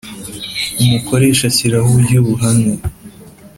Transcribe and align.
Umukoresha 0.83 1.43
ashyiraho 1.51 1.85
uburyo 1.89 2.17
buhamye 2.27 2.73